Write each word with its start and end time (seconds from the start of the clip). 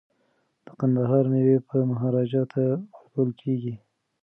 د 0.65 0.67
کندهار 0.79 1.23
میوې 1.33 1.57
به 1.67 1.77
مهاراجا 1.91 2.41
ته 2.51 2.61
ورکول 2.95 3.29
کیږي. 3.41 3.75